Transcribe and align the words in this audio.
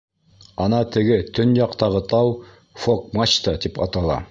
Ана 0.63 0.79
теге 0.95 1.17
төньяҡтағы 1.39 2.03
тау 2.15 2.33
фок-мачта 2.87 3.57
тип 3.67 3.81
атала. 3.89 4.19